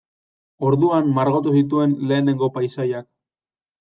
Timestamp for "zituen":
1.59-1.93